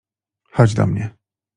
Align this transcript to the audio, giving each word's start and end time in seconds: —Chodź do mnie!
—Chodź 0.55 0.73
do 0.73 0.87
mnie! 0.87 1.09